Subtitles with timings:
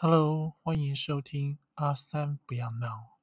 [0.00, 3.18] Hello，欢迎收听阿三不要闹。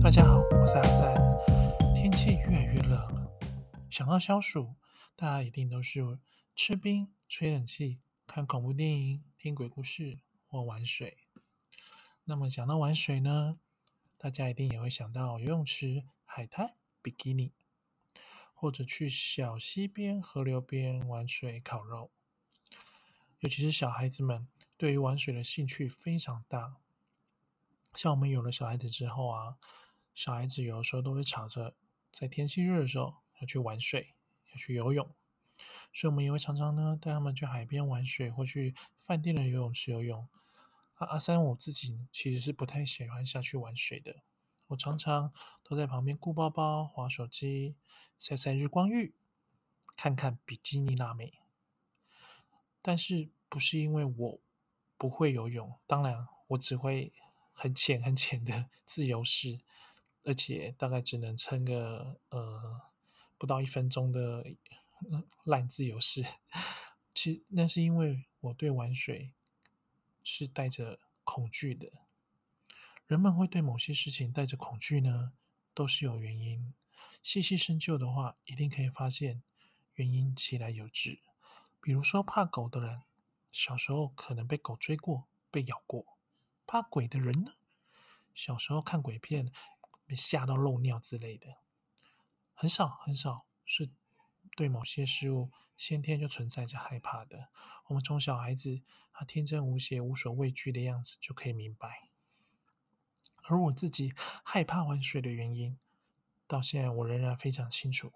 [0.00, 1.28] 大家好，我是阿三。
[1.96, 3.32] 天气越来越热了，
[3.90, 4.76] 想到消暑，
[5.16, 6.20] 大家一定都是
[6.54, 11.18] 吃冰、吹冷气、看恐怖电影、听鬼故事或玩水。
[12.22, 13.58] 那么讲到玩水呢，
[14.16, 17.52] 大家一定也会想到游泳池、海滩、比基尼。
[18.60, 22.10] 或者去小溪边、河流边玩水、烤肉，
[23.38, 26.74] 尤其是小孩子们对于玩水的兴趣非常大。
[27.94, 29.58] 像我们有了小孩子之后啊，
[30.12, 31.76] 小孩子有的时候都会吵着
[32.10, 34.16] 在天气热的时候要去玩水、
[34.50, 35.14] 要去游泳，
[35.92, 40.28] 所以我们也会常常呢带他们去海边玩水，或去饭店的游泳池游泳。
[40.94, 44.16] 阿阿三我自己其实是不太喜欢下去玩水的。
[44.68, 45.32] 我常常
[45.62, 47.74] 都在旁边顾包包、划手机、
[48.18, 49.14] 晒晒日光浴、
[49.96, 51.34] 看看比基尼辣妹。
[52.80, 54.40] 但是不是因为我
[54.96, 55.78] 不会游泳？
[55.86, 57.12] 当然，我只会
[57.52, 59.60] 很浅很浅的 自由式，
[60.24, 62.82] 而且大概只能撑个呃
[63.36, 64.44] 不到一分钟的
[65.44, 66.24] 烂自由式。
[67.14, 69.32] 其那是因为我对玩水
[70.22, 71.90] 是带着恐惧的。
[73.08, 75.32] 人们会对某些事情带着恐惧呢，
[75.72, 76.74] 都是有原因。
[77.22, 79.42] 细细深究的话，一定可以发现
[79.94, 81.22] 原因其来有致。
[81.80, 83.04] 比如说，怕狗的人，
[83.50, 86.18] 小时候可能被狗追过、被咬过；
[86.66, 87.54] 怕鬼的人呢，
[88.34, 89.50] 小时候看鬼片
[90.04, 91.62] 被吓到漏尿之类的。
[92.52, 93.88] 很少很少是
[94.54, 97.48] 对某些事物先天就存在着害怕的。
[97.86, 98.82] 我们从小孩子
[99.14, 102.07] 他天真无邪、无所畏惧的样子就可以明白。
[103.50, 104.12] 而我自己
[104.44, 105.78] 害怕玩水的原因，
[106.46, 108.12] 到现在我仍然非常清楚。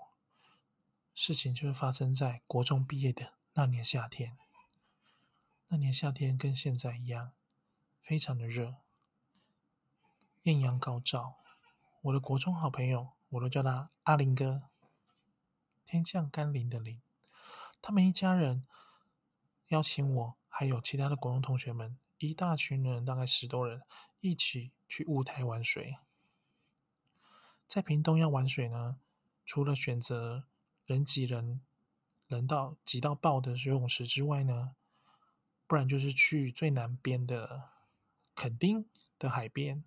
[1.15, 4.37] 事情就是发生在国中毕业的那年夏天。
[5.69, 7.33] 那年夏天跟现在一样，
[7.99, 8.77] 非常的热，
[10.43, 11.37] 艳阳高照。
[12.03, 14.69] 我的国中好朋友，我都叫他阿林哥，
[15.87, 17.01] 天降甘霖的霖。
[17.81, 18.67] 他们一家人
[19.69, 23.81] 邀请我，还有其他的国中同学们，一大群人，大概十多人，
[24.23, 24.73] 一起。
[24.95, 25.97] 去雾台玩水，
[27.67, 29.01] 在屏东要玩水呢，
[29.47, 30.45] 除了选择
[30.85, 31.63] 人挤人、
[32.29, 34.77] 人到挤到爆的游泳池之外呢，
[35.67, 37.71] 不然就是去最南边的
[38.35, 38.85] 垦丁
[39.19, 39.83] 的海边。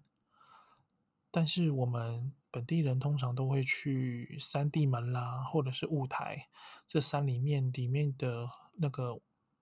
[1.30, 6.50] 但是我们本地人通常都会去三地门啦，或者是雾台
[6.88, 8.48] 这山里面里面的
[8.78, 9.20] 那个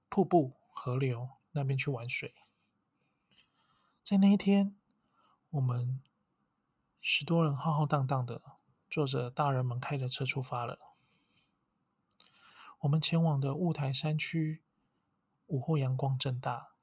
[0.08, 2.34] 瀑布、河流那边去玩水。
[4.04, 4.76] 在那一天。
[5.52, 6.02] 我们
[7.00, 8.42] 十多人浩浩荡荡的
[8.90, 10.78] 坐着大人们开的车出发了。
[12.80, 14.62] 我们前往的雾台山区，
[15.46, 16.74] 午后阳光正大。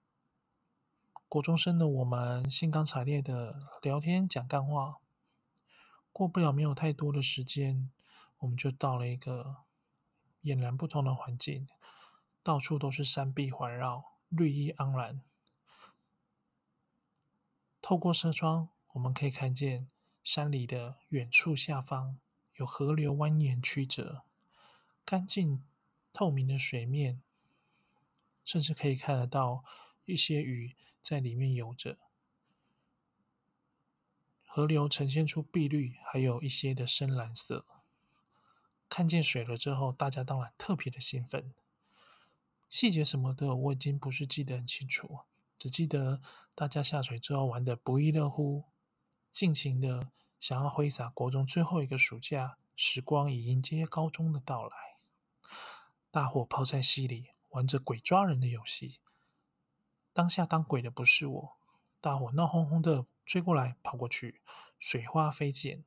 [1.28, 4.96] 国中生的我们兴高采烈的聊天讲干话。
[6.12, 7.90] 过不了没有太多的时间，
[8.38, 9.56] 我们就到了一个
[10.42, 11.68] 俨然不同的环境，
[12.42, 15.20] 到处都是山壁环绕，绿意盎然。
[17.90, 19.88] 透过车窗，我们可以看见
[20.22, 22.20] 山里的远处下方
[22.54, 24.22] 有河流蜿蜒曲折，
[25.04, 25.64] 干净
[26.12, 27.20] 透明的水面，
[28.44, 29.64] 甚至可以看得到
[30.04, 31.98] 一些鱼在里面游着。
[34.46, 37.66] 河流呈现出碧绿，还有一些的深蓝色。
[38.88, 41.52] 看见水了之后，大家当然特别的兴奋。
[42.68, 45.22] 细节什么的，我已经不是记得很清楚。
[45.60, 46.22] 只记得
[46.54, 48.64] 大家下水之后玩的不亦乐乎，
[49.30, 54.70] 尽情的想要挥洒国中最后一个暑假时光，以迎接高中的到来。
[56.10, 59.00] 大伙泡在溪里玩着鬼抓人的游戏，
[60.14, 61.56] 当下当鬼的不是我，
[62.00, 64.40] 大伙闹哄哄的追过来跑过去，
[64.78, 65.84] 水花飞溅，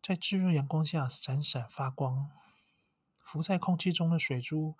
[0.00, 2.30] 在炙热阳光下闪闪发光，
[3.22, 4.74] 浮在空气中的水珠，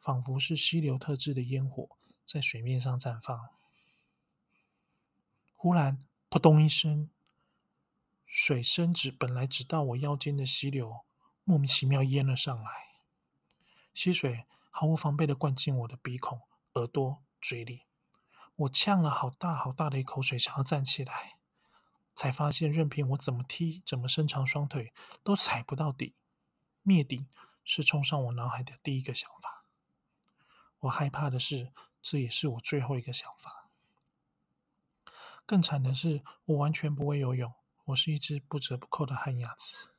[0.00, 1.97] 仿佛是溪流特制的烟火。
[2.28, 3.48] 在水面上绽放。
[5.56, 7.08] 忽然，扑通一声，
[8.26, 11.06] 水深只本来只到我腰间的溪流，
[11.42, 12.70] 莫名其妙淹了上来。
[13.94, 16.42] 溪水毫无防备的灌进我的鼻孔、
[16.74, 17.86] 耳朵、嘴里。
[18.56, 21.38] 我呛了好大好大的一口水，想要站起来，
[22.14, 24.92] 才发现任凭我怎么踢、怎么伸长双腿，
[25.22, 26.14] 都踩不到底。
[26.82, 27.26] 灭顶
[27.64, 29.64] 是冲上我脑海的第一个想法。
[30.80, 31.72] 我害怕的是。
[32.02, 33.70] 这也是我最后一个想法。
[35.44, 37.54] 更惨的是，我完全不会游泳，
[37.86, 39.90] 我是一只不折不扣的旱鸭子。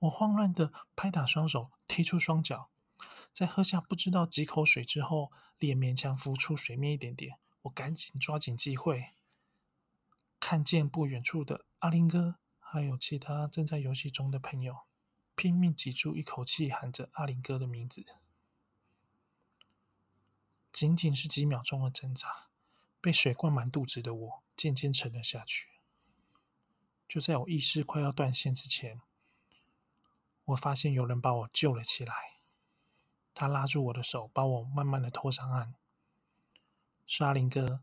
[0.00, 2.70] 我慌乱的拍打双手，踢出双脚，
[3.32, 7.38] 在喝下不知道几口水之后，脸勉强浮出水面一点点。
[7.62, 9.14] 我赶紧抓紧机会，
[10.38, 14.80] 看见不远处的阿林哥，还有其他正在游戏中的朋友，
[15.34, 18.04] 拼命挤出一口气，喊着阿林哥的名字。
[20.78, 22.50] 仅仅是几秒钟的挣扎，
[23.00, 25.70] 被水灌满肚子的我渐渐沉了下去。
[27.08, 29.00] 就在我意识快要断线之前，
[30.44, 32.14] 我发现有人把我救了起来。
[33.34, 35.74] 他拉住我的手，把我慢慢的拖上岸。
[37.04, 37.82] 是阿林哥，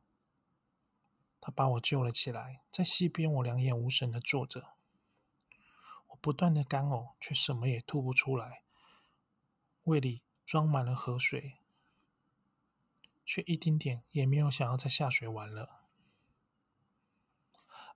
[1.42, 2.62] 他把我救了起来。
[2.72, 4.70] 在溪边，我两眼无神的坐着，
[6.08, 8.64] 我不断的干呕，却什么也吐不出来，
[9.84, 11.58] 胃里装满了河水，
[13.26, 15.82] 却一丁点也没有想要再下水玩了。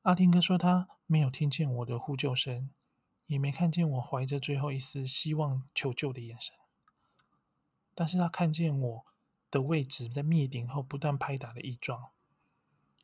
[0.01, 2.71] 阿丁哥说他没有听见我的呼救声，
[3.25, 6.55] 也没看见我怀着最后一丝希望求救的眼神。
[7.93, 9.05] 但是他看见我
[9.51, 12.11] 的位置在灭顶后不断拍打的异状，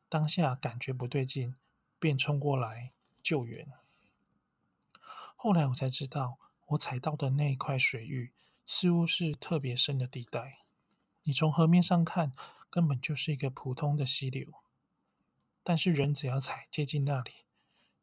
[0.08, 1.56] 当下感觉不对劲，
[2.00, 3.68] 便冲过来救援。
[5.36, 8.34] 后来我才知道，我踩到的那一块水域
[8.66, 10.60] 似乎是特别深的地带，
[11.26, 12.32] 你从河面上看，
[12.70, 14.54] 根本就是一个普通的溪流，
[15.64, 17.46] 但是人只要踩接近那里，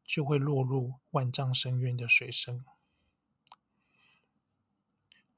[0.05, 2.65] 就会落入万丈深渊的水深。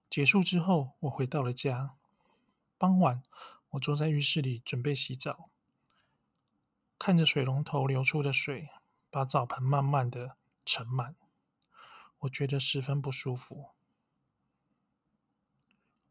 [0.09, 1.95] 结束之后，我回到了家。
[2.79, 3.23] 傍晚，
[3.71, 5.51] 我坐在浴室里准备洗澡，
[6.99, 8.71] 看着水龙头流出的水
[9.11, 11.17] 把澡盆慢慢的盛满，
[12.21, 13.71] 我觉得十分不舒服。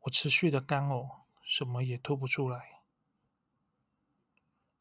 [0.02, 2.82] 我持续的干呕，什么也吐不出来，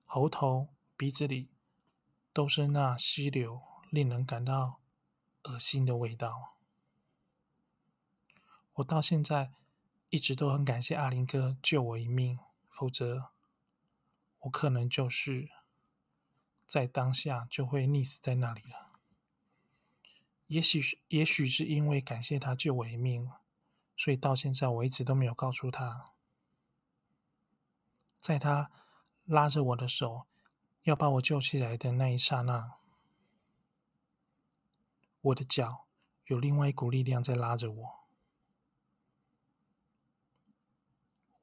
[0.06, 1.50] 喉头、鼻子里
[2.32, 3.60] 都是那溪流
[3.90, 4.80] 令人感到
[5.42, 6.56] 恶心的味道。
[8.74, 9.52] 我到现在
[10.08, 12.38] 一直都很感谢阿林哥救我一命，
[12.68, 13.32] 否则
[14.38, 15.50] 我可能就是
[16.64, 18.92] 在当下就会溺死在那里了。
[20.46, 23.30] 也许，也许是因为感谢他救我一命，
[23.96, 26.12] 所以到现在我一直都没有告诉他，
[28.22, 28.70] 在他
[29.24, 30.26] 拉着我的手
[30.84, 32.74] 要把我救起来的那一刹那，
[35.20, 35.86] 我的脚
[36.26, 38.04] 有另外一股力量在拉着我。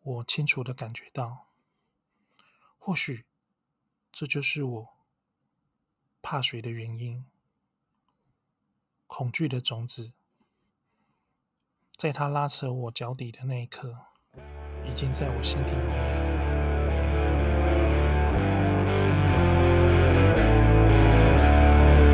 [0.02, 1.48] 我清楚的感觉到，
[2.78, 3.26] 或许
[4.10, 4.98] 这就是我
[6.22, 7.26] 怕水的原因。
[9.06, 10.14] 恐惧的种子，
[11.98, 14.06] 在他拉扯我脚底的那一刻，
[14.86, 16.39] 已经在我心底萌芽。